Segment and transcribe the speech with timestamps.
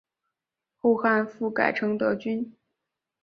[0.77, 2.55] 后汉复改成德军。